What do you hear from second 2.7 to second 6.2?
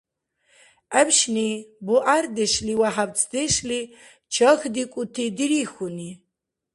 ва хӀябцдешли чахьдикӀути дирихьуни.